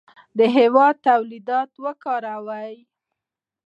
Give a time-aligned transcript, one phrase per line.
[0.37, 2.73] د هېواد تولیدات وکاروئ.